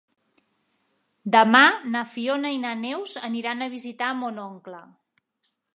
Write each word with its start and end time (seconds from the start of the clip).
Demà 1.35 1.61
na 1.97 2.03
Fiona 2.15 2.55
i 2.57 2.59
na 2.65 2.73
Neus 2.81 3.15
aniran 3.31 3.61
a 3.67 3.71
visitar 3.79 4.13
mon 4.25 4.45
oncle. 4.47 4.83